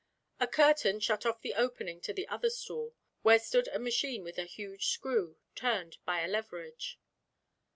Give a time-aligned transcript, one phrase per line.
[0.39, 4.39] A curtain shut off the opening to the other stall, where stood a machine with
[4.39, 6.99] a huge screw, turned by leverage.